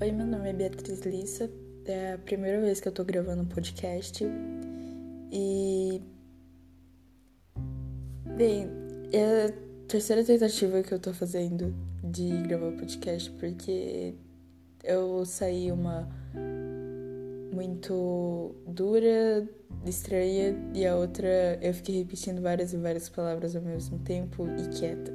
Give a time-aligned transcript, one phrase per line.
[0.00, 1.50] Oi, meu nome é Beatriz Lissa.
[1.84, 4.24] É a primeira vez que eu tô gravando um podcast.
[5.32, 6.00] E.
[8.36, 8.68] Bem,
[9.12, 9.52] é a
[9.88, 11.74] terceira tentativa que eu tô fazendo
[12.04, 14.14] de gravar podcast porque
[14.84, 16.08] eu saí uma
[17.52, 19.48] muito dura,
[19.84, 24.78] estranha, e a outra eu fiquei repetindo várias e várias palavras ao mesmo tempo e
[24.78, 25.12] quieta.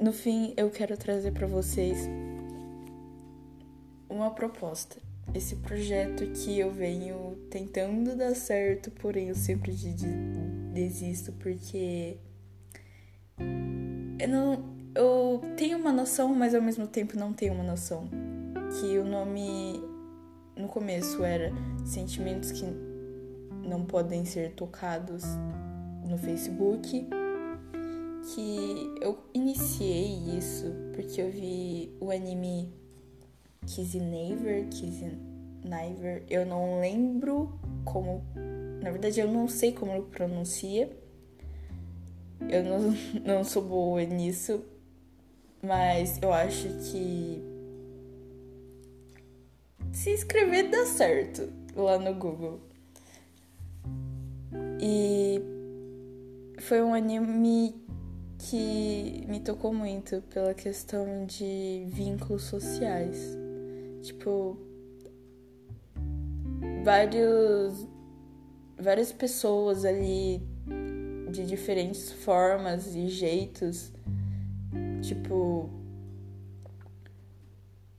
[0.00, 2.08] No fim, eu quero trazer para vocês
[4.14, 4.96] uma proposta.
[5.34, 9.72] Esse projeto que eu venho tentando dar certo, porém eu sempre
[10.72, 12.18] desisto porque
[14.18, 18.08] eu não eu tenho uma noção, mas ao mesmo tempo não tenho uma noção.
[18.78, 19.82] Que o nome
[20.56, 21.52] no começo era
[21.84, 22.64] Sentimentos que
[23.66, 25.24] não podem ser tocados
[26.08, 27.08] no Facebook.
[28.34, 32.72] Que eu iniciei isso porque eu vi o anime
[33.66, 38.22] Kizinever, Kizinever, eu não lembro como,
[38.82, 40.90] na verdade eu não sei como pronuncia.
[42.48, 44.62] Eu não, não sou boa nisso,
[45.62, 47.42] mas eu acho que
[49.92, 52.60] se escrever dá certo lá no Google.
[54.80, 55.40] E
[56.60, 57.74] foi um anime
[58.38, 63.43] que me tocou muito pela questão de vínculos sociais.
[64.04, 64.58] Tipo,
[66.84, 67.88] vários
[68.78, 70.42] várias pessoas ali
[71.30, 73.90] de diferentes formas e jeitos,
[75.00, 75.70] tipo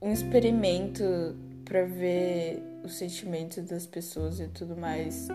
[0.00, 1.02] um experimento
[1.64, 5.26] para ver os sentimentos das pessoas e tudo mais.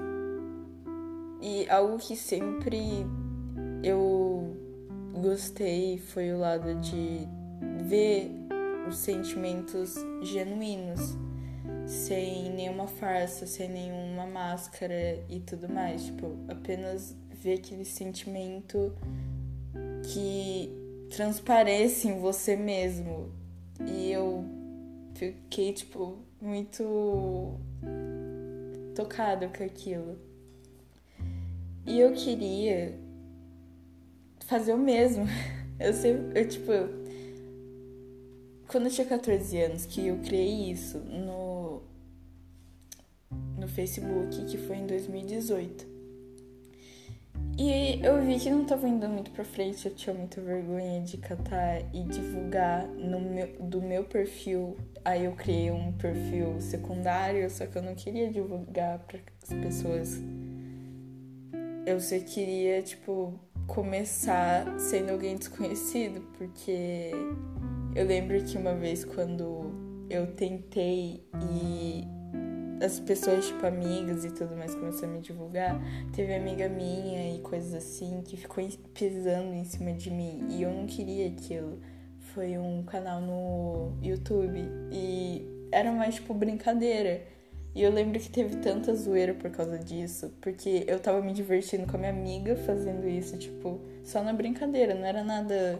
[1.41, 3.05] E algo que sempre
[3.83, 4.55] eu
[5.21, 7.27] gostei foi o lado de
[7.89, 8.40] ver
[8.87, 11.17] os sentimentos genuínos,
[11.85, 16.05] sem nenhuma farsa, sem nenhuma máscara e tudo mais.
[16.05, 18.93] Tipo, apenas ver aquele sentimento
[20.03, 20.69] que
[21.09, 23.31] transparece em você mesmo.
[23.85, 24.45] E eu
[25.15, 27.59] fiquei, tipo, muito
[28.95, 30.17] tocada com aquilo.
[31.85, 32.97] E eu queria
[34.45, 35.25] fazer o mesmo.
[35.79, 36.71] Eu sempre, eu, tipo,
[38.71, 41.81] quando eu tinha 14 anos, que eu criei isso no,
[43.59, 45.91] no Facebook, que foi em 2018.
[47.57, 51.17] E eu vi que não tava indo muito pra frente, eu tinha muita vergonha de
[51.17, 54.77] catar e divulgar no meu, do meu perfil.
[55.03, 60.21] Aí eu criei um perfil secundário, só que eu não queria divulgar para as pessoas.
[61.85, 67.11] Eu só queria, tipo, começar sendo alguém desconhecido, porque
[67.95, 69.71] eu lembro que uma vez quando
[70.09, 72.03] eu tentei e
[72.83, 75.79] as pessoas, tipo, amigas e tudo mais começaram a me divulgar,
[76.13, 80.71] teve amiga minha e coisas assim que ficou pesando em cima de mim e eu
[80.71, 81.79] não queria aquilo.
[82.33, 84.59] Foi um canal no YouTube
[84.91, 87.21] e era mais, tipo, brincadeira.
[87.75, 91.85] E eu lembro que teve tanta zoeira por causa disso, porque eu tava me divertindo
[91.87, 95.79] com a minha amiga fazendo isso, tipo, só na brincadeira, não era nada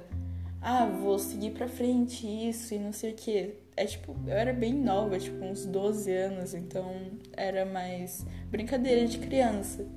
[0.61, 3.55] ah, vou seguir pra frente isso e não sei o que.
[3.75, 6.93] É tipo, eu era bem nova, tipo, uns 12 anos, então
[7.33, 9.87] era mais brincadeira de criança.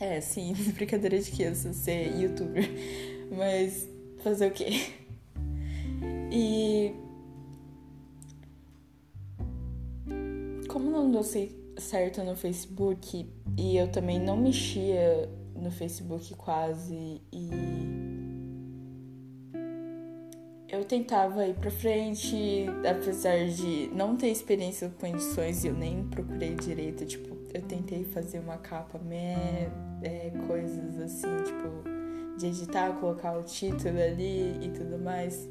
[0.00, 2.68] É, sim, brincadeira de criança ser youtuber.
[3.30, 3.88] Mas
[4.24, 4.88] fazer o quê?
[6.32, 6.92] E.
[10.68, 17.89] Como não deu certo no Facebook e eu também não mexia no Facebook quase e
[20.70, 26.54] eu tentava ir pra frente, apesar de não ter experiência com edições, eu nem procurei
[26.54, 29.68] direito, tipo, eu tentei fazer uma capa, meh,
[30.02, 35.48] é, coisas assim, tipo, de editar, colocar o título ali e tudo mais.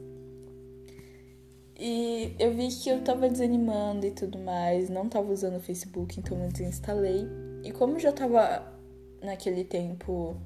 [1.78, 6.20] E eu vi que eu tava desanimando e tudo mais, não tava usando o Facebook,
[6.20, 7.28] então eu desinstalei.
[7.64, 8.66] E como eu já tava
[9.22, 10.38] naquele tempo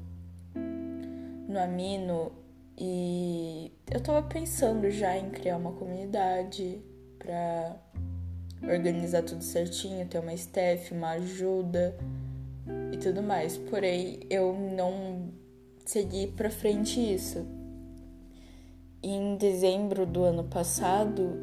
[1.48, 2.32] no Amino,
[2.78, 6.82] e eu tava pensando já em criar uma comunidade
[7.20, 7.78] pra
[8.64, 11.96] organizar tudo certinho, ter uma staff, uma ajuda
[12.92, 13.58] e tudo mais.
[13.58, 15.30] Porém, eu não
[15.86, 17.46] segui pra frente isso.
[19.02, 21.38] Em dezembro do ano passado,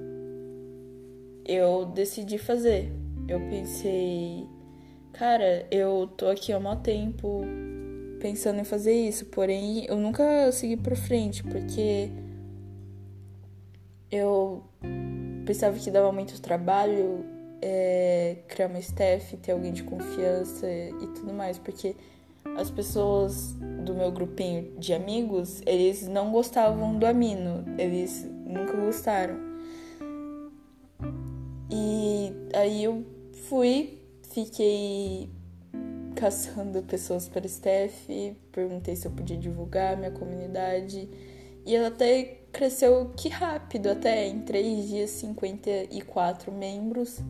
[1.44, 2.90] eu decidi fazer.
[3.28, 4.46] Eu pensei,
[5.12, 7.42] cara, eu tô aqui há um tempo,
[8.20, 12.10] pensando em fazer isso, porém eu nunca segui pra frente, porque
[14.10, 14.62] eu
[15.44, 17.24] pensava que dava muito trabalho
[17.62, 21.96] é, criar uma staff, ter alguém de confiança e tudo mais, porque
[22.56, 23.52] as pessoas
[23.84, 29.38] do meu grupinho de amigos, eles não gostavam do Amino, eles nunca gostaram.
[31.70, 33.04] E aí eu
[33.48, 34.02] fui,
[34.32, 35.30] fiquei
[36.14, 41.08] caçando pessoas para staff, perguntei se eu podia divulgar minha comunidade.
[41.64, 47.20] E ela até cresceu que rápido, até em três dias 54 membros.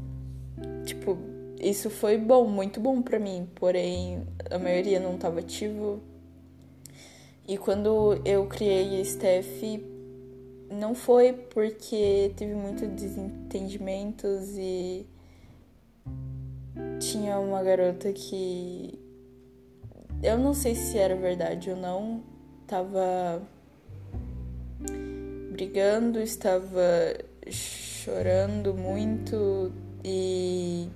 [0.84, 1.18] Tipo,
[1.60, 6.00] isso foi bom, muito bom para mim, porém a maioria não estava ativo.
[7.46, 9.62] E quando eu criei a Steph,
[10.70, 15.04] não foi porque teve muitos desentendimentos e
[17.00, 18.98] tinha uma garota que
[20.22, 22.22] eu não sei se era verdade ou não,
[22.66, 23.42] tava
[25.50, 27.16] brigando, estava
[27.50, 29.72] chorando muito
[30.04, 30.90] e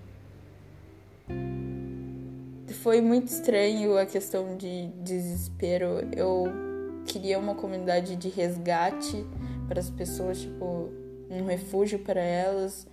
[2.82, 6.06] foi muito estranho a questão de desespero.
[6.14, 6.44] Eu
[7.06, 9.24] queria uma comunidade de resgate
[9.66, 10.90] para as pessoas, tipo,
[11.30, 12.86] um refúgio para elas,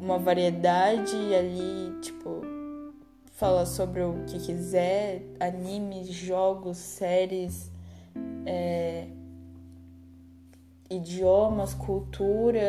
[0.00, 2.40] uma variedade ali, tipo,
[3.32, 7.70] falar sobre o que quiser, animes, jogos, séries,
[8.46, 9.06] é,
[10.88, 12.60] idiomas, cultura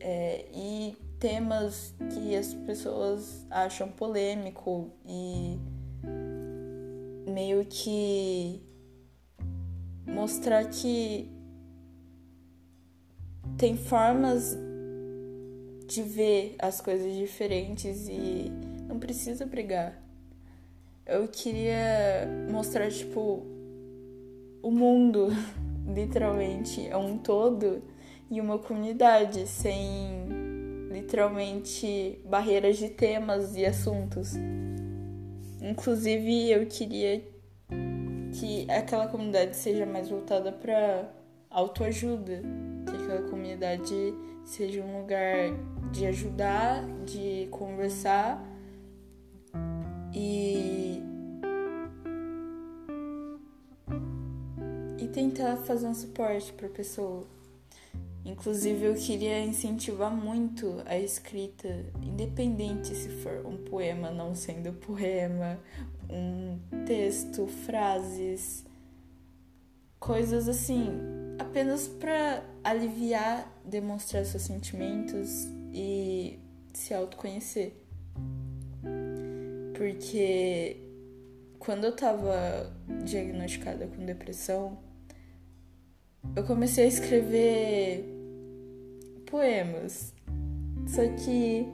[0.00, 5.58] é, e temas que as pessoas acham polêmico e
[7.28, 8.62] meio que
[10.06, 11.28] mostrar que
[13.56, 14.56] tem formas
[15.94, 18.50] de ver as coisas diferentes e
[18.88, 20.02] não precisa brigar.
[21.06, 23.46] Eu queria mostrar, tipo,
[24.62, 25.28] o mundo,
[25.86, 27.82] literalmente, é um todo
[28.30, 30.26] e uma comunidade sem
[30.90, 34.32] literalmente barreiras de temas e assuntos.
[35.60, 37.22] Inclusive, eu queria
[38.32, 41.08] que aquela comunidade seja mais voltada para
[41.50, 42.42] autoajuda,
[42.86, 43.94] que aquela comunidade
[44.44, 45.50] seja um lugar
[45.90, 48.42] de ajudar, de conversar
[50.12, 51.02] e
[54.98, 57.26] e tentar fazer um suporte para pessoa.
[58.24, 61.68] Inclusive, eu queria incentivar muito a escrita,
[62.02, 65.58] independente se for um poema não sendo poema,
[66.08, 68.64] um texto, frases,
[70.00, 70.88] coisas assim,
[71.38, 76.38] apenas para aliviar, demonstrar seus sentimentos e
[76.72, 77.72] se autoconhecer.
[79.76, 80.76] Porque
[81.58, 82.72] quando eu tava
[83.04, 84.78] diagnosticada com depressão,
[86.36, 88.04] eu comecei a escrever
[89.26, 90.12] poemas.
[90.86, 91.66] Só que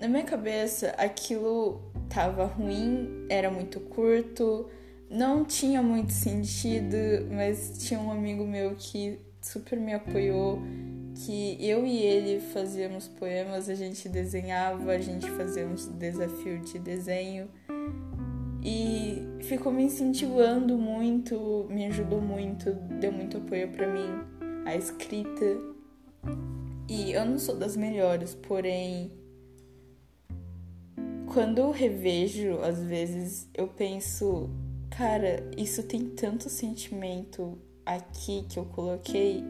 [0.00, 4.68] na minha cabeça aquilo tava ruim, era muito curto,
[5.10, 6.96] não tinha muito sentido,
[7.30, 10.60] mas tinha um amigo meu que super me apoiou,
[11.14, 16.78] que eu e ele fazíamos poemas, a gente desenhava, a gente fazia um desafio de
[16.78, 17.48] desenho
[18.62, 24.20] e ficou me incentivando muito, me ajudou muito, deu muito apoio para mim
[24.66, 25.58] a escrita.
[26.88, 29.12] E eu não sou das melhores, porém,
[31.32, 34.50] quando eu revejo, às vezes, eu penso,
[34.98, 39.44] cara, isso tem tanto sentimento aqui que eu coloquei.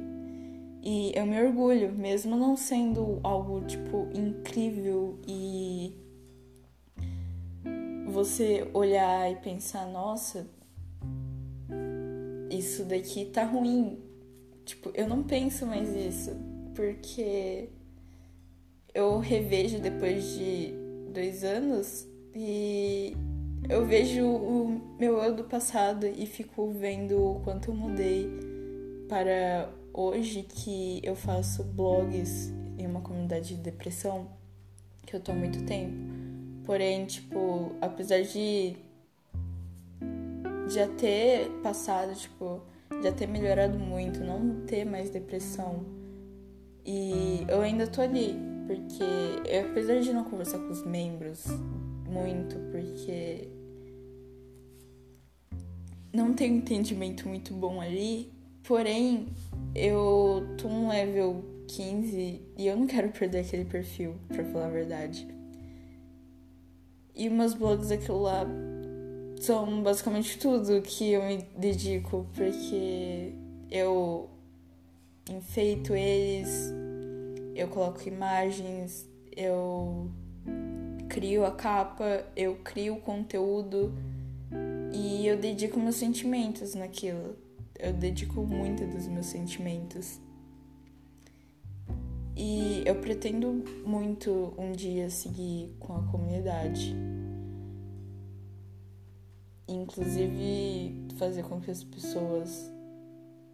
[0.83, 5.97] E eu me orgulho, mesmo não sendo algo, tipo, incrível e
[8.07, 10.47] você olhar e pensar, nossa,
[12.51, 13.99] isso daqui tá ruim.
[14.67, 16.31] Tipo, eu não penso mais isso
[16.75, 17.71] porque
[18.95, 20.75] eu revejo depois de
[21.11, 23.17] dois anos e
[23.69, 28.29] eu vejo o meu eu do passado e fico vendo o quanto eu mudei
[29.09, 34.29] para hoje que eu faço blogs em uma comunidade de depressão
[35.07, 35.97] que eu tô há muito tempo.
[36.65, 38.77] Porém, tipo, apesar de
[40.69, 42.61] já ter passado, tipo,
[43.03, 45.85] já ter melhorado muito, não ter mais depressão,
[46.85, 48.35] e eu ainda tô ali,
[48.67, 51.47] porque apesar de não conversar com os membros
[52.09, 53.49] muito, porque
[56.13, 59.29] não tenho um entendimento muito bom ali, porém
[59.75, 64.71] eu tô um level 15 e eu não quero perder aquele perfil, pra falar a
[64.71, 65.29] verdade.
[67.15, 68.47] E meus blogs, aquilo lá,
[69.41, 73.33] são basicamente tudo que eu me dedico, porque
[73.71, 74.31] eu
[75.31, 76.73] enfeito eles,
[77.55, 80.11] eu coloco imagens, eu
[81.09, 83.93] crio a capa, eu crio o conteúdo
[84.93, 87.37] e eu dedico meus sentimentos naquilo.
[87.79, 90.21] Eu dedico muito dos meus sentimentos.
[92.37, 96.95] E eu pretendo muito um dia seguir com a comunidade.
[99.67, 102.73] Inclusive fazer com que as pessoas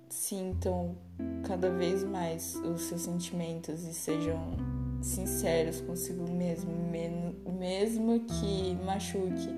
[0.09, 0.97] sintam
[1.45, 4.57] cada vez mais os seus sentimentos e sejam
[5.05, 6.73] sinceros consigo mesmo,
[7.59, 9.51] mesmo que machuque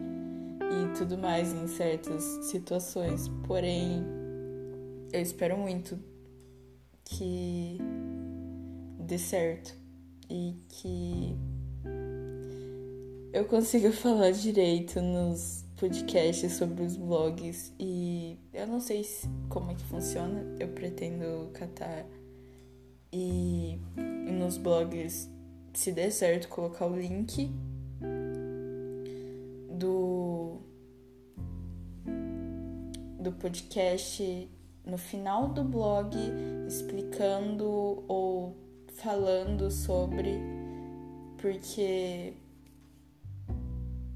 [0.61, 3.29] e tudo mais em certas situações.
[3.47, 4.05] Porém,
[5.13, 5.99] eu espero muito
[7.05, 7.79] que
[8.99, 9.75] dê certo
[10.29, 11.37] e que
[13.33, 19.07] eu consiga falar direito nos podcasts sobre os blogs e eu não sei
[19.49, 20.45] como é que funciona.
[20.59, 22.05] Eu pretendo catar
[23.13, 25.31] e nos blogs,
[25.79, 27.51] se der certo, colocar o link
[29.71, 30.59] do
[33.19, 34.49] do podcast
[34.85, 36.17] no final do blog
[36.67, 38.57] explicando ou
[38.95, 40.39] falando sobre
[41.39, 42.33] porque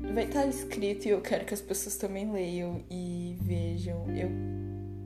[0.00, 4.06] vai estar escrito e eu quero que as pessoas também leiam e vejam.
[4.16, 4.30] Eu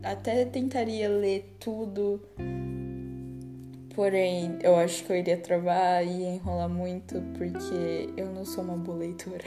[0.02, 2.20] até tentaria ler tudo,
[3.94, 8.76] porém eu acho que eu iria travar e enrolar muito porque eu não sou uma
[8.76, 9.44] boa leitora.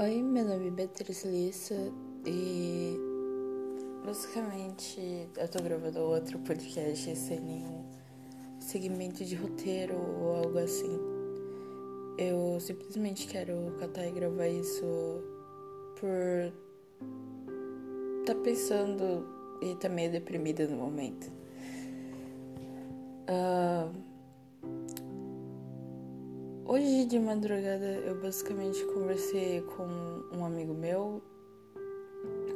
[0.00, 1.92] Oi, meu nome é Beatriz Lissa
[2.26, 2.98] e
[4.04, 7.84] basicamente eu tô gravando outro podcast sem nenhum
[8.58, 11.13] segmento de roteiro ou algo assim.
[12.16, 14.84] Eu simplesmente quero catar e gravar isso
[15.98, 16.52] por
[18.24, 19.26] tá pensando
[19.60, 21.30] e tá meio deprimida no momento.
[23.28, 23.90] Uh,
[26.66, 29.84] hoje de madrugada eu basicamente conversei com
[30.36, 31.22] um amigo meu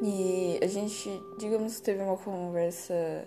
[0.00, 3.26] e a gente, digamos, teve uma conversa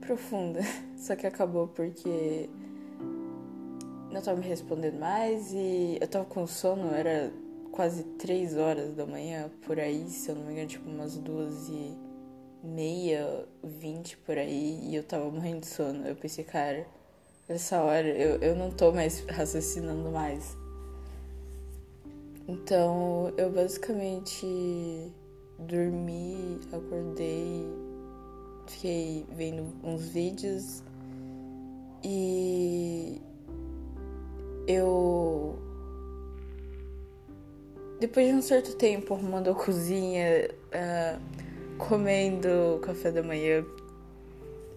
[0.00, 0.60] profunda,
[0.96, 2.48] só que acabou porque
[4.10, 7.32] não tava me respondendo mais e eu tava com sono, era
[7.72, 11.68] quase três horas da manhã, por aí, se eu não me engano, tipo umas duas
[11.68, 11.96] e
[12.62, 16.06] meia, vinte por aí, e eu tava morrendo de sono.
[16.06, 16.86] Eu pensei, cara,
[17.48, 20.56] nessa hora eu, eu não tô mais raciocinando mais.
[22.48, 24.46] Então eu basicamente
[25.58, 27.66] dormi, acordei,
[28.66, 30.82] fiquei vendo uns vídeos
[32.02, 33.20] e
[34.68, 35.58] eu
[37.98, 43.64] depois de um certo tempo arrumando a cozinha, uh, comendo café da manhã,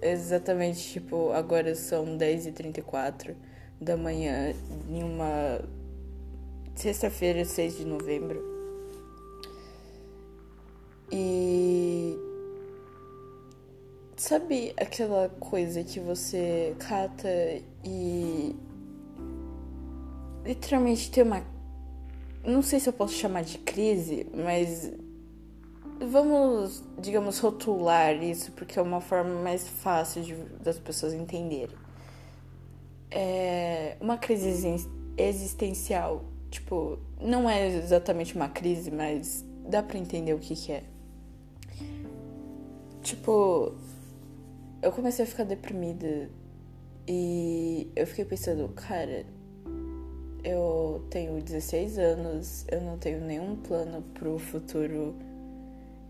[0.01, 3.36] exatamente tipo agora são 10h34
[3.79, 4.53] da manhã
[4.89, 5.62] em uma
[6.75, 8.41] sexta-feira, 6 de novembro.
[11.12, 12.17] E
[14.15, 17.27] sabe aquela coisa que você cata
[17.83, 18.55] e
[20.45, 21.43] literalmente tem uma
[22.43, 24.91] não sei se eu posso chamar de crise, mas
[26.00, 31.75] vamos, digamos, rotular isso porque é uma forma mais fácil de, das pessoas entenderem.
[33.12, 40.39] É uma crise existencial, tipo, não é exatamente uma crise, mas dá para entender o
[40.39, 40.83] que, que é.
[43.03, 43.75] Tipo,
[44.81, 46.29] eu comecei a ficar deprimida
[47.07, 49.25] e eu fiquei pensando, cara,
[50.43, 55.15] eu tenho 16 anos, eu não tenho nenhum plano pro futuro,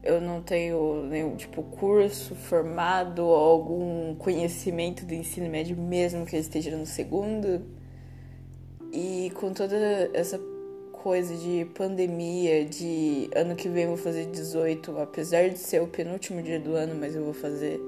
[0.03, 6.35] eu não tenho nenhum tipo curso formado ou algum conhecimento do ensino médio, mesmo que
[6.35, 7.61] eu esteja no segundo.
[8.91, 9.75] E com toda
[10.13, 10.39] essa
[10.91, 15.87] coisa de pandemia, de ano que vem eu vou fazer 18, apesar de ser o
[15.87, 17.79] penúltimo dia do ano, mas eu vou fazer.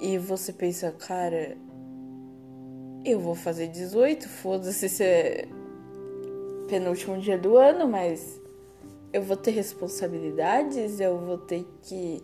[0.00, 1.56] E você pensa, cara,
[3.04, 5.48] eu vou fazer 18, foda-se se é
[6.68, 8.40] penúltimo dia do ano, mas
[9.12, 12.22] eu vou ter responsabilidades, eu vou ter que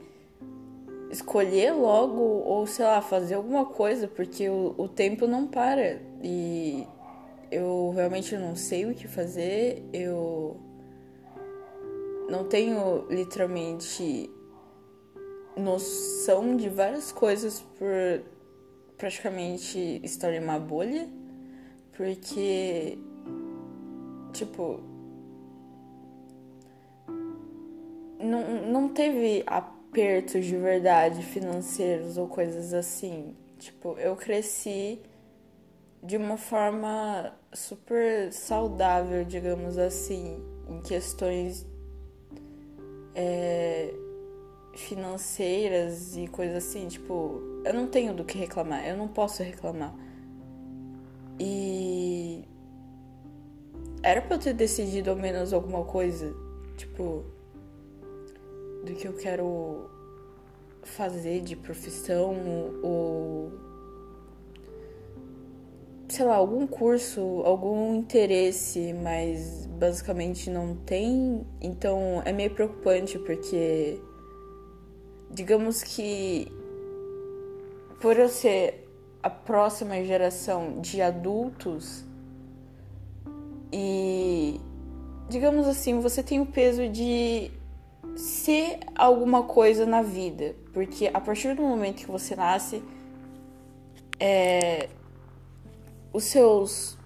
[1.11, 6.00] escolher logo ou sei lá, fazer alguma coisa, porque o, o tempo não para.
[6.23, 6.87] E
[7.50, 10.56] eu realmente não sei o que fazer, eu
[12.28, 14.30] não tenho literalmente
[15.56, 18.23] noção de várias coisas por
[18.96, 21.08] praticamente estar em uma bolha,
[21.96, 22.98] porque,
[24.32, 24.80] tipo,
[28.18, 33.34] não, não teve apertos de verdade financeiros ou coisas assim.
[33.58, 35.00] Tipo, eu cresci
[36.02, 41.66] de uma forma super saudável, digamos assim, em questões
[43.14, 43.92] é,
[44.74, 46.86] financeiras e coisas assim.
[46.88, 49.94] Tipo, eu não tenho do que reclamar, eu não posso reclamar.
[51.38, 52.44] E
[54.02, 56.35] era pra eu ter decidido ao menos alguma coisa,
[56.76, 57.25] tipo,
[58.85, 59.90] do que eu quero
[60.82, 62.37] fazer de profissão
[62.82, 63.52] ou
[66.08, 71.44] sei lá, algum curso, algum interesse, mas basicamente não tem.
[71.61, 74.00] Então é meio preocupante porque
[75.30, 76.50] digamos que
[78.06, 78.88] por eu ser
[79.20, 82.04] a próxima geração de adultos
[83.72, 84.60] e
[85.28, 87.50] digamos assim, você tem o peso de
[88.14, 92.80] ser alguma coisa na vida, porque a partir do momento que você nasce,
[94.20, 94.88] é,
[96.12, 96.96] os seus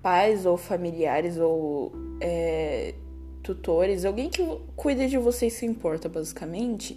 [0.00, 2.94] pais ou familiares ou é,
[3.42, 4.40] tutores, alguém que
[4.76, 6.96] cuida de você e se importa, basicamente,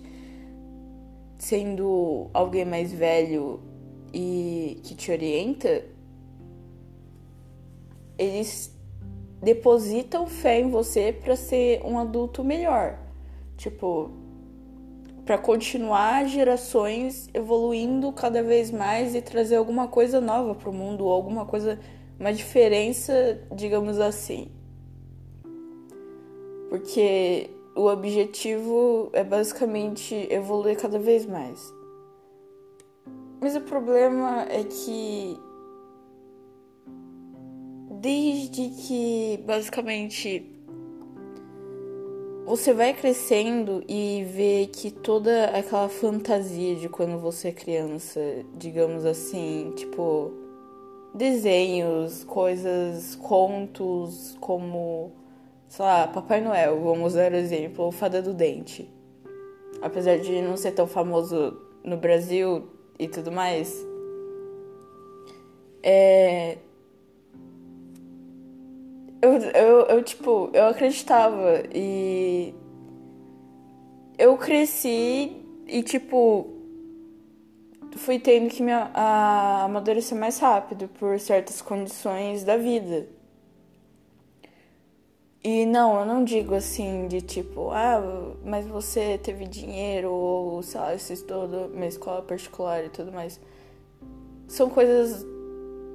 [1.37, 3.59] sendo alguém mais velho
[4.13, 5.85] e que te orienta,
[8.17, 8.75] eles
[9.41, 12.99] depositam fé em você para ser um adulto melhor.
[13.55, 14.11] Tipo,
[15.25, 21.05] para continuar gerações evoluindo cada vez mais e trazer alguma coisa nova para o mundo,
[21.05, 21.79] ou alguma coisa,
[22.19, 24.47] uma diferença, digamos assim.
[26.69, 31.73] Porque o objetivo é basicamente evoluir cada vez mais.
[33.39, 35.39] Mas o problema é que
[38.01, 40.51] desde que basicamente
[42.45, 48.21] você vai crescendo e vê que toda aquela fantasia de quando você é criança,
[48.57, 50.31] digamos assim, tipo
[51.13, 55.11] desenhos, coisas, contos como,
[55.67, 58.89] sei lá, Papai Noel, vamos dar exemplo, ou Fada do Dente.
[59.81, 63.85] Apesar de não ser tão famoso no Brasil e tudo mais,
[65.83, 66.57] é,
[69.21, 72.53] eu, eu, eu, tipo, eu acreditava e.
[74.17, 75.31] Eu cresci
[75.67, 76.47] e, tipo,
[77.97, 83.07] fui tendo que me a, amadurecer mais rápido por certas condições da vida.
[85.49, 88.01] E não, eu não digo assim de tipo, ah,
[88.43, 93.39] mas você teve dinheiro ou, sei lá, você estudou numa escola particular e tudo mais.
[94.45, 95.25] São coisas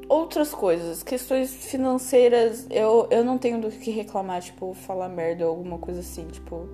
[0.09, 5.51] outras coisas, questões financeiras, eu, eu não tenho do que reclamar, tipo, falar merda ou
[5.51, 6.67] alguma coisa assim, tipo.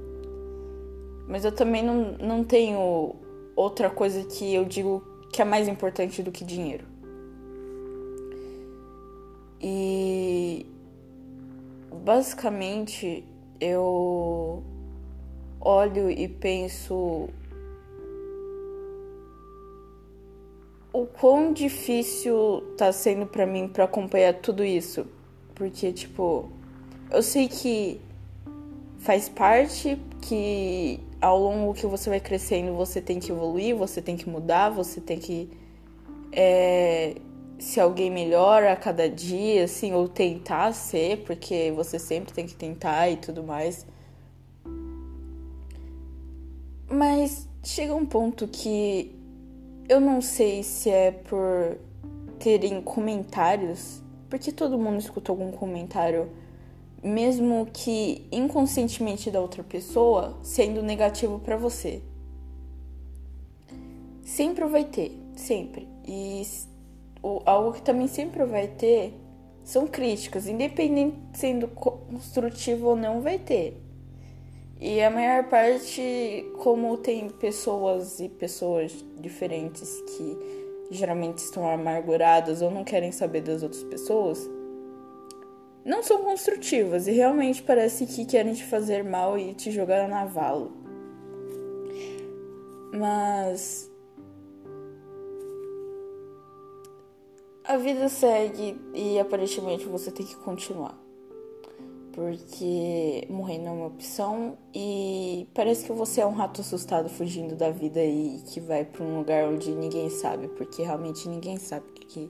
[1.26, 3.16] Mas eu também não, não tenho
[3.56, 6.86] outra coisa que eu digo que é mais importante do que dinheiro.
[9.60, 10.77] E
[11.92, 13.24] basicamente
[13.60, 14.62] eu
[15.60, 17.28] olho e penso
[20.92, 25.06] o quão difícil tá sendo para mim para acompanhar tudo isso.
[25.54, 26.50] Porque, tipo,
[27.10, 28.00] eu sei que
[28.98, 34.16] faz parte que ao longo que você vai crescendo você tem que evoluir, você tem
[34.16, 35.50] que mudar, você tem que
[36.32, 37.16] é,
[37.58, 42.54] ser alguém melhor a cada dia, assim, ou tentar ser, porque você sempre tem que
[42.54, 43.86] tentar e tudo mais.
[46.90, 49.14] Mas chega um ponto que
[49.88, 51.78] eu não sei se é por
[52.38, 56.30] terem comentários, porque todo mundo escuta algum comentário,
[57.02, 62.02] mesmo que inconscientemente da outra pessoa, sendo negativo para você.
[64.22, 65.88] Sempre vai ter, sempre.
[66.06, 66.42] E
[67.22, 69.14] algo que também sempre vai ter
[69.64, 73.76] são críticas, independente sendo construtivo ou não, vai ter.
[74.80, 80.38] E a maior parte, como tem pessoas e pessoas diferentes que
[80.90, 84.48] geralmente estão amarguradas ou não querem saber das outras pessoas,
[85.84, 90.24] não são construtivas e realmente parece que querem te fazer mal e te jogar na
[90.24, 90.70] vala.
[92.92, 93.87] Mas
[97.68, 100.98] a vida segue e aparentemente você tem que continuar
[102.18, 107.54] porque morrer não é uma opção e parece que você é um rato assustado fugindo
[107.54, 111.86] da vida e que vai para um lugar onde ninguém sabe, porque realmente ninguém sabe
[111.92, 112.28] que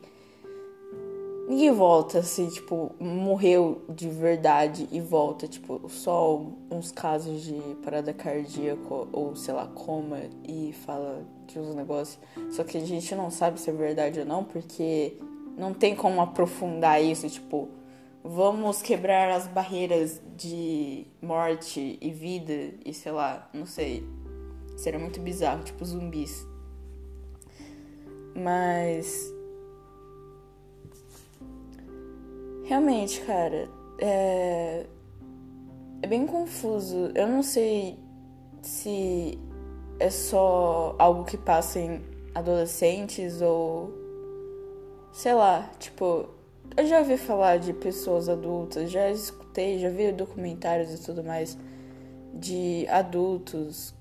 [1.49, 8.13] ninguém volta assim, tipo, morreu de verdade e volta, tipo, só uns casos de parada
[8.13, 12.19] cardíaca ou sei lá, coma e fala de uns negócios.
[12.51, 15.17] Só que a gente não sabe se é verdade ou não, porque
[15.59, 17.69] não tem como aprofundar isso, tipo,
[18.23, 24.07] vamos quebrar as barreiras de morte e vida e sei lá, não sei.
[24.77, 26.47] Seria muito bizarro, tipo zumbis.
[28.35, 29.35] Mas.
[32.65, 33.69] Realmente, cara,
[34.01, 34.87] é.
[36.01, 37.11] É bem confuso.
[37.13, 37.99] Eu não sei
[38.63, 39.37] se
[39.99, 42.01] é só algo que passa em
[42.35, 43.93] adolescentes ou.
[45.19, 46.29] Sei lá, tipo,
[46.77, 51.59] eu já ouvi falar de pessoas adultas, já escutei, já vi documentários e tudo mais
[52.33, 53.93] de adultos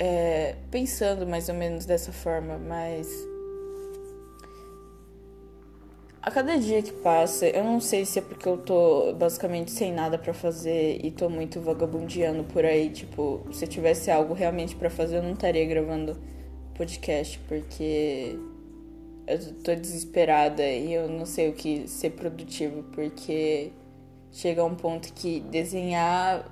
[0.00, 3.06] é, pensando mais ou menos dessa forma, mas
[6.20, 9.92] a cada dia que passa, eu não sei se é porque eu tô basicamente sem
[9.92, 14.74] nada para fazer e tô muito vagabundeando por aí, tipo, se eu tivesse algo realmente
[14.74, 16.18] para fazer, eu não estaria gravando
[16.74, 18.36] podcast, porque
[19.30, 23.70] eu tô desesperada e eu não sei o que ser produtivo, porque
[24.32, 26.50] chega um ponto que desenhar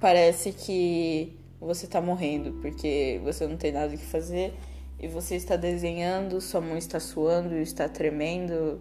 [0.00, 4.54] parece que você tá morrendo, porque você não tem nada que fazer
[4.98, 8.80] e você está desenhando, sua mão está suando, está tremendo,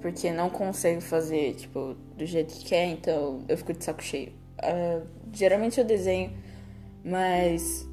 [0.00, 4.32] porque não consegue fazer, tipo, do jeito que quer, então eu fico de saco cheio.
[4.58, 6.32] Uh, geralmente eu desenho,
[7.04, 7.86] mas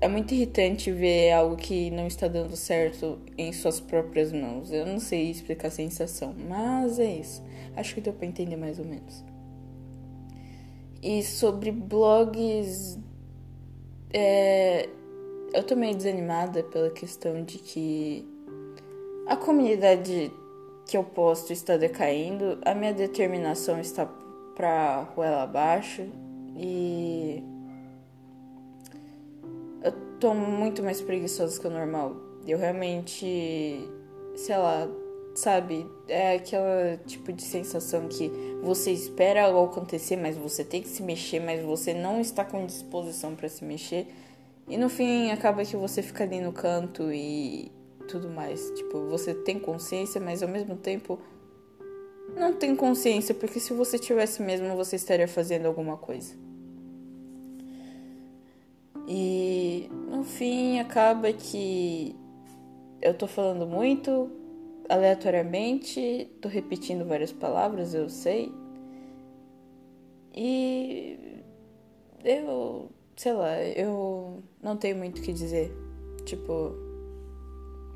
[0.00, 4.70] é muito irritante ver algo que não está dando certo em suas próprias mãos.
[4.70, 7.42] Eu não sei explicar a sensação, mas é isso.
[7.74, 9.24] Acho que deu para entender mais ou menos.
[11.02, 12.98] E sobre blogs,
[14.12, 14.88] é,
[15.54, 18.26] eu tô meio desanimada pela questão de que
[19.26, 20.30] a comunidade
[20.86, 24.06] que eu posto está decaindo, a minha determinação está
[24.54, 26.06] pra ruela abaixo
[26.56, 27.42] e
[30.20, 32.16] tô muito mais preguiçosa que o normal.
[32.46, 33.88] Eu realmente,
[34.34, 34.88] sei lá,
[35.34, 35.86] sabe?
[36.08, 38.30] É aquela tipo de sensação que
[38.62, 42.66] você espera algo acontecer, mas você tem que se mexer, mas você não está com
[42.66, 44.06] disposição para se mexer.
[44.68, 47.70] E no fim acaba que você fica ali no canto e
[48.08, 48.70] tudo mais.
[48.70, 51.18] Tipo, você tem consciência, mas ao mesmo tempo
[52.34, 56.34] não tem consciência, porque se você tivesse mesmo, você estaria fazendo alguma coisa.
[59.08, 62.16] E no fim acaba que
[63.00, 64.30] eu tô falando muito
[64.88, 68.52] aleatoriamente, tô repetindo várias palavras, eu sei.
[70.34, 71.42] E
[72.24, 75.72] eu, sei lá, eu não tenho muito o que dizer.
[76.24, 76.72] Tipo,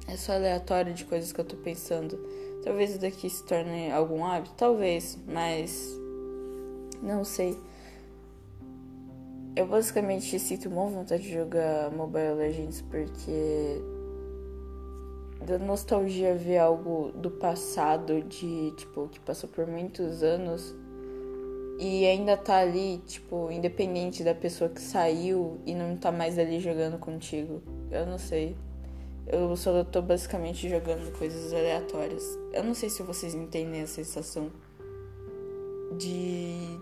[0.06, 2.18] é só aleatório de coisas que eu tô pensando.
[2.62, 5.88] Talvez isso daqui se torne algum hábito, talvez, mas
[7.02, 7.56] não sei.
[9.56, 13.82] Eu basicamente sinto uma vontade de jogar Mobile Legends porque
[15.44, 20.74] da nostalgia ver algo do passado, de tipo, que passou por muitos anos
[21.78, 26.60] e ainda tá ali, tipo, independente da pessoa que saiu e não tá mais ali
[26.60, 27.62] jogando contigo.
[27.90, 28.54] Eu não sei.
[29.26, 32.22] Eu só tô basicamente jogando coisas aleatórias.
[32.52, 34.50] Eu não sei se vocês entendem a sensação
[35.96, 36.78] de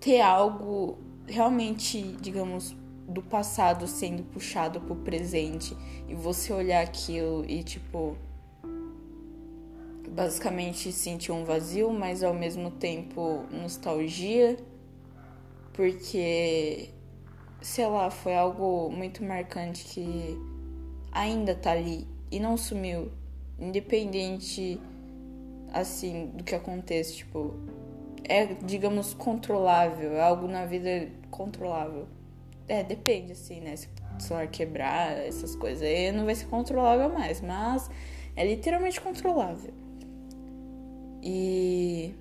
[0.00, 0.98] ter algo
[1.32, 2.76] realmente, digamos,
[3.08, 5.76] do passado sendo puxado pro presente
[6.08, 8.16] e você olhar aquilo e tipo
[10.10, 14.58] basicamente sentir um vazio, mas ao mesmo tempo nostalgia,
[15.72, 16.90] porque
[17.62, 20.38] sei lá, foi algo muito marcante que
[21.10, 23.10] ainda tá ali e não sumiu,
[23.58, 24.78] independente
[25.72, 27.54] assim do que aconteça, tipo,
[28.28, 32.06] é digamos controlável, é algo na vida controlável.
[32.68, 33.76] É, depende, assim, né?
[33.76, 37.40] Se o celular quebrar, essas coisas aí, não vai ser controlável mais.
[37.40, 37.90] Mas
[38.36, 39.72] é literalmente controlável.
[41.22, 42.14] E.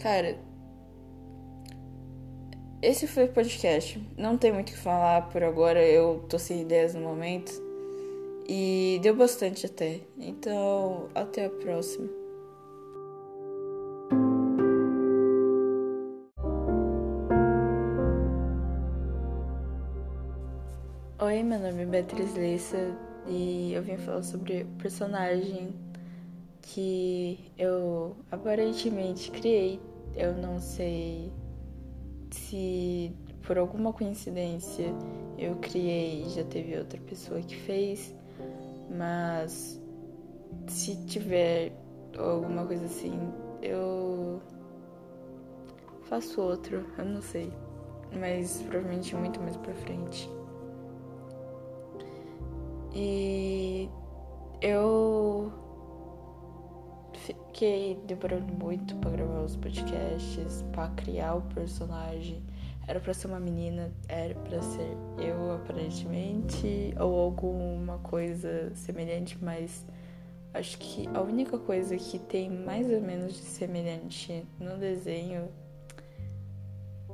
[0.00, 0.38] Cara.
[2.80, 4.00] Esse foi o podcast.
[4.16, 5.84] Não tem muito o que falar por agora.
[5.84, 7.52] Eu tô sem ideias no momento.
[8.48, 10.00] E deu bastante até.
[10.16, 12.17] Então, até a próxima.
[21.48, 22.94] Meu nome é Beatriz Lessa
[23.26, 25.74] e eu vim falar sobre o personagem
[26.60, 29.80] que eu aparentemente criei.
[30.14, 31.32] Eu não sei
[32.30, 34.94] se por alguma coincidência
[35.38, 38.14] eu criei e já teve outra pessoa que fez,
[38.94, 39.80] mas
[40.66, 41.72] se tiver
[42.18, 43.18] alguma coisa assim,
[43.62, 44.42] eu
[46.02, 47.50] faço outro, eu não sei.
[48.20, 50.28] Mas provavelmente muito mais pra frente.
[52.94, 53.88] E
[54.60, 55.52] eu
[57.14, 62.42] fiquei demorando muito para gravar os podcasts, para criar o personagem.
[62.86, 69.84] Era para ser uma menina, era para ser eu aparentemente, ou alguma coisa semelhante, mas
[70.54, 75.48] acho que a única coisa que tem mais ou menos de semelhante no desenho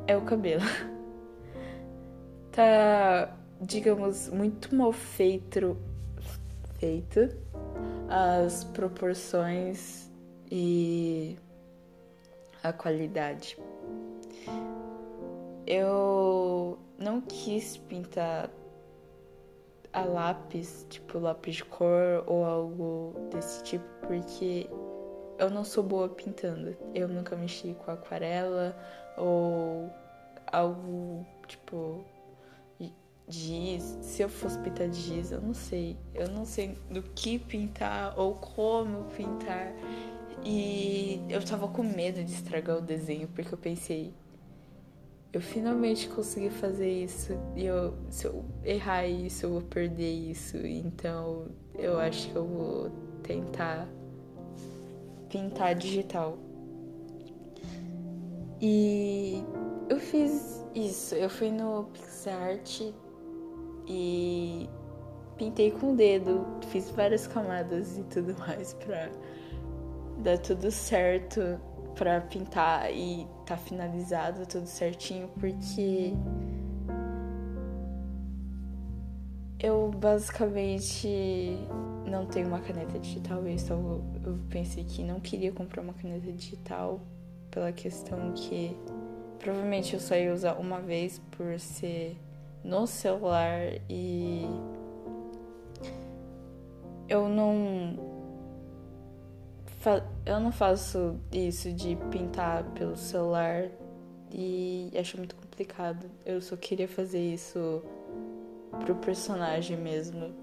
[0.07, 0.63] é o cabelo.
[2.53, 5.77] tá, digamos, muito mal feito,
[6.79, 7.37] feito
[8.09, 10.11] as proporções
[10.51, 11.39] e
[12.63, 13.59] a qualidade.
[15.67, 18.51] Eu não quis pintar
[19.93, 24.69] a lápis, tipo lápis de cor ou algo desse tipo, porque
[25.39, 26.77] eu não sou boa pintando.
[26.95, 28.77] Eu nunca mexi com aquarela
[29.17, 29.91] ou
[30.53, 32.05] algo tipo
[33.29, 33.99] giz.
[34.03, 35.97] Se eu fosse pintar de giz, eu não sei.
[36.15, 39.73] Eu não sei do que pintar ou como pintar.
[40.45, 44.13] E eu tava com medo de estragar o desenho, porque eu pensei,
[45.33, 50.59] eu finalmente consegui fazer isso e eu, se eu errar isso, eu vou perder isso.
[50.59, 51.47] Então
[51.79, 52.91] eu acho que eu vou
[53.23, 53.89] tentar
[55.31, 56.39] pintar digital.
[58.61, 59.43] E
[59.89, 61.15] eu fiz isso.
[61.15, 62.93] Eu fui no PixArt
[63.87, 64.69] e
[65.37, 69.09] pintei com o dedo, fiz várias camadas e tudo mais pra
[70.23, 71.41] dar tudo certo
[71.95, 76.13] para pintar e tá finalizado tudo certinho, porque
[79.61, 81.09] eu basicamente
[82.07, 86.31] não tenho uma caneta digital, eu, só, eu pensei que não queria comprar uma caneta
[86.33, 87.01] digital
[87.51, 88.77] pela questão que
[89.39, 92.17] provavelmente eu só ia usar uma vez por ser
[92.65, 94.47] no celular e
[97.09, 98.15] eu não
[100.25, 103.69] eu não faço isso de pintar pelo celular
[104.33, 106.11] e acho muito complicado.
[106.25, 107.83] Eu só queria fazer isso
[108.81, 110.35] pro personagem mesmo.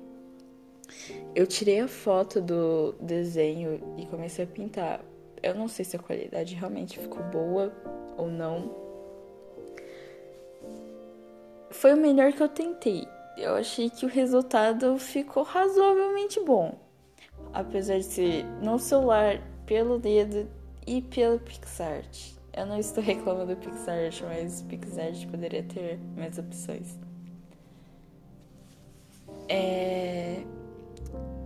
[1.34, 5.04] Eu tirei a foto do desenho e comecei a pintar.
[5.42, 7.74] Eu não sei se a qualidade realmente ficou boa
[8.16, 8.91] ou não.
[11.72, 13.08] Foi o melhor que eu tentei.
[13.38, 16.78] Eu achei que o resultado ficou razoavelmente bom
[17.54, 20.48] apesar de ser no celular, pelo dedo
[20.86, 22.34] e pelo PixArt.
[22.54, 27.00] Eu não estou reclamando do PixArt, mas o PixArt poderia ter mais opções.
[29.48, 30.44] É...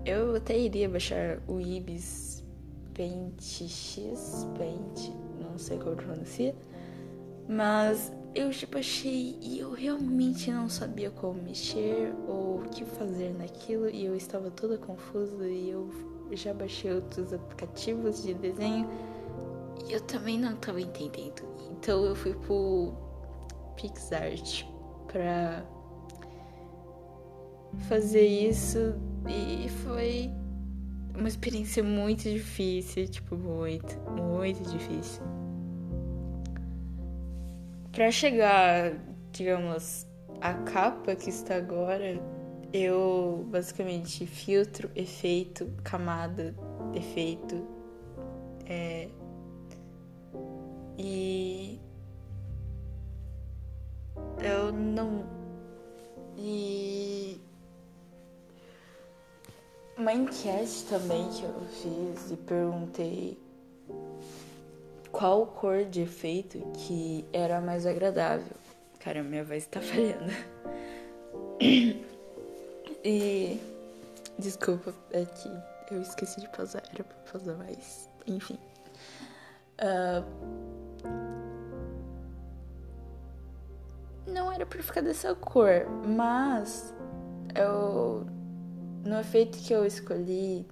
[0.06, 2.44] Eu até iria baixar o Ibis
[2.94, 5.12] Paint X, Paint,
[5.42, 6.56] não sei como pronuncia,
[7.48, 13.34] mas eu tipo achei e eu realmente não sabia como mexer ou o que fazer
[13.34, 15.90] naquilo e eu estava toda confusa e eu
[16.32, 18.90] já baixei outros aplicativos de desenho
[19.88, 21.44] e eu também não estava entendendo.
[21.72, 22.94] Então eu fui pro
[23.78, 24.66] PixArt
[25.08, 25.66] para
[27.88, 28.96] fazer isso
[29.30, 30.30] e foi
[31.18, 35.24] uma experiência muito difícil, tipo muito, muito difícil
[37.96, 38.92] para chegar,
[39.32, 40.06] digamos,
[40.42, 42.20] a capa que está agora,
[42.74, 46.54] eu basicamente filtro, efeito, camada,
[46.94, 47.66] efeito,
[48.66, 49.08] é,
[50.98, 51.80] e
[54.44, 55.26] eu não
[56.38, 57.40] e
[59.98, 63.45] uma enquete também que eu fiz e perguntei
[65.16, 68.52] qual cor de efeito que era mais agradável.
[69.00, 70.34] Cara, minha voz tá falhando.
[73.04, 73.62] e.
[74.38, 75.50] Desculpa, é que
[75.90, 78.10] eu esqueci de pausar, era pra pausar mais.
[78.28, 78.60] Enfim.
[79.80, 80.26] Uh...
[84.28, 86.94] Não era pra ficar dessa cor, mas
[87.56, 88.26] eu.
[89.06, 90.68] No efeito que eu escolhi,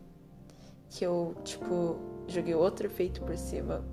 [0.90, 1.96] que eu, tipo,
[2.28, 3.86] joguei outro efeito por cima,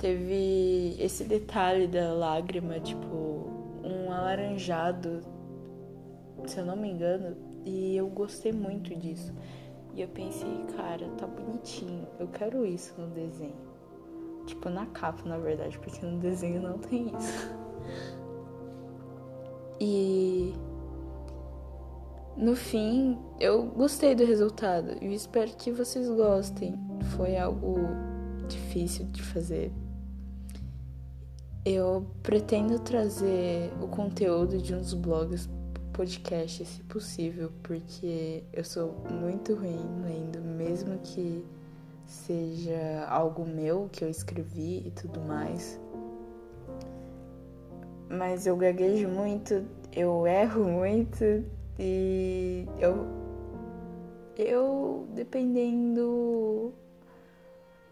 [0.00, 3.50] teve esse detalhe da lágrima, tipo,
[3.84, 5.20] um alaranjado,
[6.46, 9.32] se eu não me engano, e eu gostei muito disso.
[9.94, 13.68] E eu pensei, cara, tá bonitinho, eu quero isso no desenho.
[14.46, 17.60] Tipo, na capa, na verdade, porque no desenho não tem isso.
[19.82, 20.52] E
[22.36, 26.78] no fim, eu gostei do resultado e espero que vocês gostem.
[27.16, 27.78] Foi algo
[28.46, 29.72] difícil de fazer.
[31.64, 35.46] Eu pretendo trazer o conteúdo de uns blogs
[35.92, 41.44] podcast, se possível, porque eu sou muito ruim lendo, mesmo que
[42.06, 45.78] seja algo meu que eu escrevi e tudo mais.
[48.08, 51.44] Mas eu gaguejo muito, eu erro muito
[51.78, 53.06] e eu
[54.34, 56.72] eu dependendo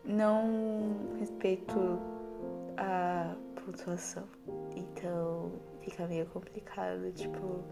[0.02, 2.00] não respeito
[2.78, 4.24] a pontuação.
[4.76, 7.64] Então fica meio complicado, tipo,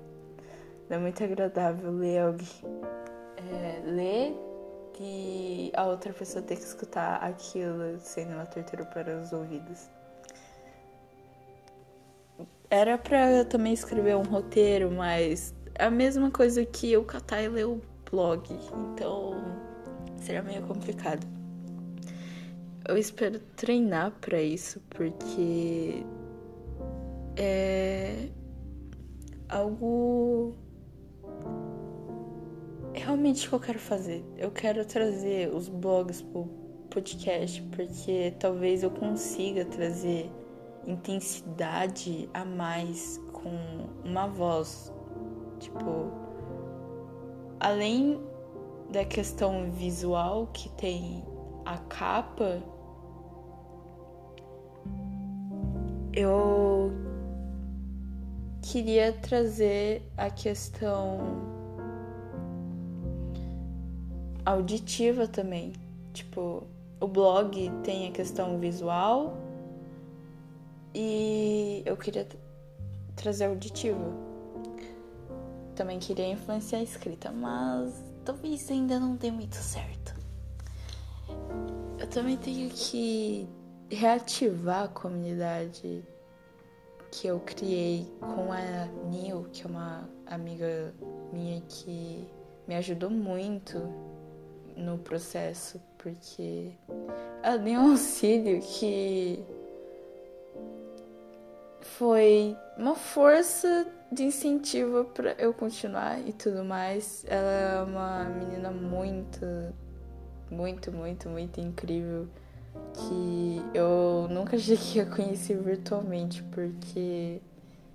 [0.91, 2.49] não é muito agradável ler alguém.
[3.37, 4.47] É, ler
[4.99, 9.91] e a outra pessoa ter que escutar aquilo sendo uma tortura para os ouvidos.
[12.71, 17.43] Era pra eu também escrever um roteiro, mas é a mesma coisa que eu catar
[17.43, 19.35] e ler o blog, então
[20.17, 21.36] seria meio complicado.
[22.89, 26.05] Eu espero treinar para isso, porque
[27.37, 28.29] é
[29.49, 30.55] algo
[32.93, 34.25] realmente que eu quero fazer.
[34.39, 36.45] Eu quero trazer os blogs pro
[36.89, 40.31] podcast, porque talvez eu consiga trazer
[40.87, 43.51] intensidade a mais com
[44.05, 44.93] uma voz.
[45.59, 46.13] Tipo,
[47.59, 48.21] além
[48.93, 51.25] da questão visual que tem
[51.65, 52.63] a capa,
[56.17, 56.91] eu
[58.63, 61.19] queria trazer a questão
[64.45, 65.75] auditiva também.
[66.15, 66.67] Tipo,
[66.99, 69.37] o blog tem a questão visual
[70.95, 72.27] e eu queria
[73.15, 74.11] trazer auditiva.
[75.75, 80.15] Também queria influenciar a escrita, mas talvez ainda não dê muito certo.
[81.99, 83.47] Eu também tenho que
[83.91, 86.05] reativar a comunidade
[87.11, 90.93] que eu criei com a Nil, que é uma amiga
[91.33, 92.29] minha que
[92.67, 93.79] me ajudou muito
[94.77, 96.73] no processo, porque
[97.43, 99.43] ela deu um auxílio que
[101.81, 107.25] foi uma força de incentivo para eu continuar e tudo mais.
[107.27, 109.47] Ela é uma menina muito,
[110.51, 112.29] muito, muito, muito incrível
[112.95, 117.41] que eu nunca cheguei a conhecer virtualmente, porque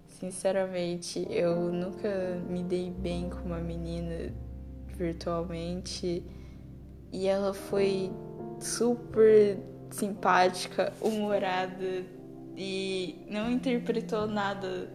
[0.08, 4.32] sinceramente eu nunca me dei bem com uma menina
[4.96, 6.24] virtualmente.
[7.12, 8.12] E ela foi
[8.60, 9.58] super
[9.89, 12.06] simpática, humorada
[12.56, 14.89] e não interpretou nada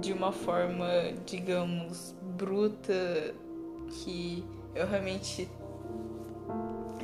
[0.00, 0.86] de uma forma,
[1.24, 3.34] digamos, bruta
[3.90, 5.48] que eu realmente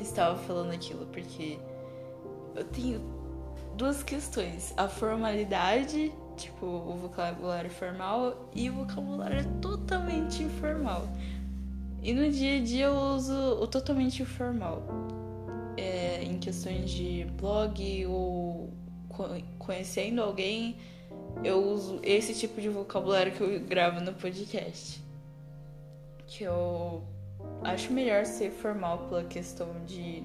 [0.01, 1.59] estava falando aquilo, porque
[2.55, 3.01] eu tenho
[3.77, 11.09] duas questões: a formalidade, tipo, o vocabulário formal, e o vocabulário totalmente informal.
[12.03, 14.83] E no dia a dia eu uso o totalmente informal.
[15.77, 18.71] É, em questões de blog ou
[19.59, 20.77] conhecendo alguém,
[21.45, 25.03] eu uso esse tipo de vocabulário que eu gravo no podcast.
[26.27, 27.03] Que eu
[27.63, 30.25] acho melhor ser formal pela questão de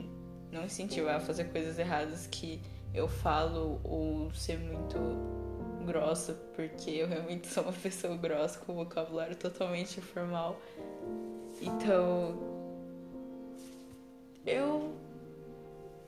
[0.55, 2.61] não incentivar a fazer coisas erradas que
[2.93, 4.97] eu falo ou ser muito
[5.85, 10.59] grossa, porque eu realmente sou uma pessoa grossa com vocabulário totalmente informal.
[11.61, 12.39] Então,
[14.45, 14.95] eu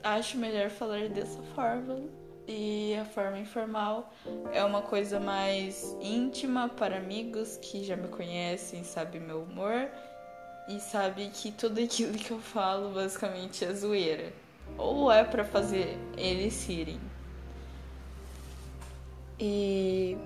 [0.03, 2.01] acho melhor falar dessa forma.
[2.49, 4.13] E a forma informal
[4.53, 9.89] é uma coisa mais íntima para amigos que já me conhecem, sabem meu humor
[10.67, 14.33] e sabe que tudo aquilo que eu falo basicamente é zoeira.
[14.77, 16.99] Ou é para fazer eles rirem.
[19.39, 20.17] E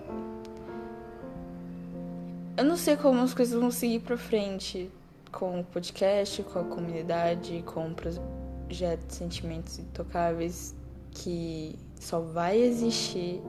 [2.57, 4.89] eu não sei como as coisas vão seguir pra frente
[5.31, 10.75] com o podcast, com a comunidade, com o projeto Sentimentos Intocáveis,
[11.11, 13.41] que só vai existir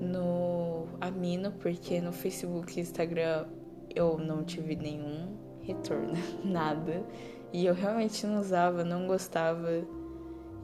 [0.00, 3.46] no Amino, porque no Facebook e Instagram
[3.94, 7.04] eu não tive nenhum retorno, nada.
[7.52, 9.68] E eu realmente não usava, não gostava.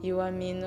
[0.01, 0.65] E o Amino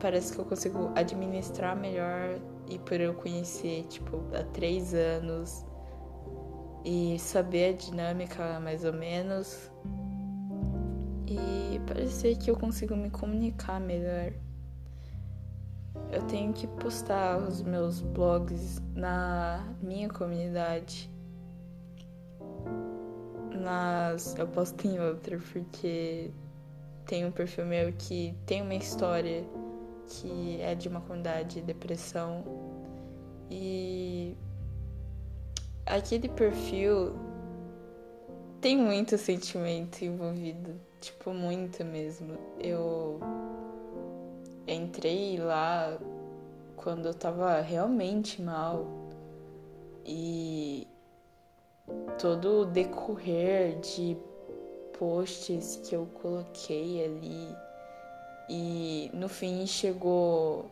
[0.00, 5.64] parece que eu consigo administrar melhor e por eu conhecer, tipo, há três anos
[6.84, 9.70] e saber a dinâmica mais ou menos
[11.26, 14.32] e parecer que eu consigo me comunicar melhor.
[16.10, 21.10] Eu tenho que postar os meus blogs na minha comunidade.
[23.64, 26.30] Mas eu posto em outra porque
[27.06, 29.44] tem um perfil meu que tem uma história
[30.06, 32.44] que é de uma comunidade de depressão
[33.50, 34.36] e
[35.86, 37.14] aquele perfil
[38.60, 42.38] tem muito sentimento envolvido, tipo muito mesmo.
[42.58, 43.20] Eu
[44.66, 45.98] entrei lá
[46.76, 48.86] quando eu tava realmente mal
[50.04, 50.86] e
[52.18, 54.16] todo o decorrer de
[54.98, 57.54] posts que eu coloquei ali
[58.48, 60.70] e no fim chegou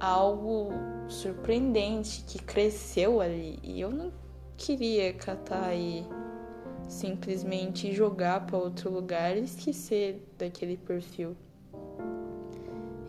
[0.00, 0.70] algo
[1.08, 4.12] surpreendente que cresceu ali e eu não
[4.56, 6.06] queria catar e
[6.88, 11.36] simplesmente jogar para outro lugar e esquecer daquele perfil.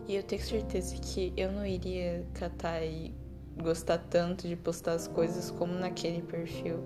[0.06, 3.14] E eu tenho certeza que eu não iria catar e
[3.60, 6.78] gostar tanto de postar as coisas como naquele perfil.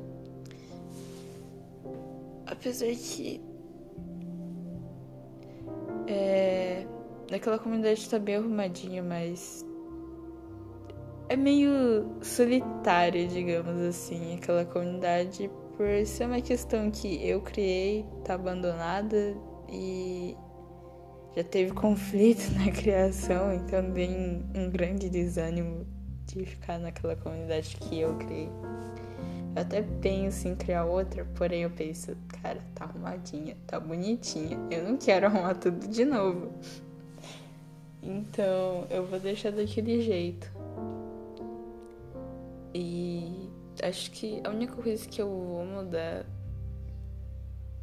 [2.47, 3.41] Apesar que.
[6.07, 6.87] É.
[7.31, 9.65] Naquela comunidade tá bem arrumadinha, mas.
[11.29, 18.35] É meio solitária, digamos assim, aquela comunidade, por ser uma questão que eu criei, tá
[18.35, 19.35] abandonada
[19.71, 20.37] e
[21.35, 25.87] já teve conflito na criação, então tem um grande desânimo
[26.27, 28.51] de ficar naquela comunidade que eu criei.
[29.55, 34.59] Eu até penso em criar outra, porém eu penso, cara, tá arrumadinha, tá bonitinha.
[34.71, 36.53] Eu não quero arrumar tudo de novo.
[38.03, 40.53] Então eu vou deixar daquele jeito.
[42.75, 43.49] E
[43.83, 46.27] acho que a única coisa que eu vou mudar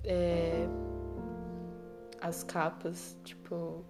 [0.03, 0.67] é
[2.19, 3.83] as capas, tipo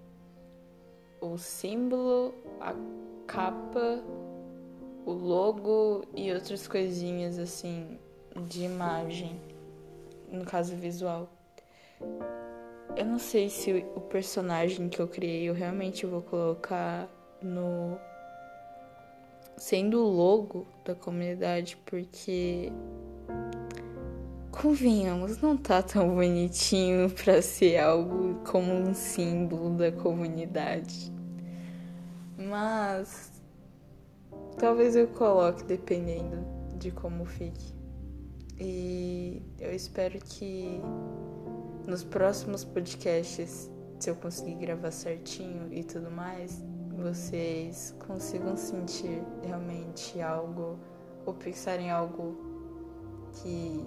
[1.20, 2.74] o símbolo, a
[3.28, 4.04] capa
[5.06, 8.00] o logo e outras coisinhas assim
[8.48, 9.40] de imagem,
[10.32, 11.30] no caso visual.
[12.96, 17.08] Eu não sei se o personagem que eu criei eu realmente vou colocar
[17.42, 17.98] no
[19.58, 22.72] sendo o logo da comunidade, porque
[24.52, 31.12] convenhamos, não tá tão bonitinho para ser algo como um símbolo da comunidade.
[32.38, 33.31] Mas
[34.58, 36.46] Talvez eu coloque, dependendo
[36.78, 37.74] de como fique.
[38.60, 40.80] E eu espero que
[41.88, 46.64] nos próximos podcasts, se eu conseguir gravar certinho e tudo mais,
[46.96, 50.80] vocês consigam sentir realmente algo
[51.26, 52.38] ou pensar em algo
[53.34, 53.84] que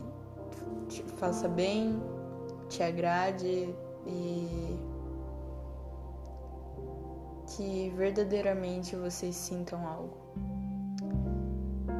[0.88, 2.02] te faça bem,
[2.68, 3.68] te agrade
[4.06, 4.78] e
[7.46, 10.23] que verdadeiramente vocês sintam algo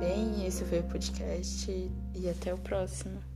[0.05, 3.34] bem, esse foi o podcast e até o próximo.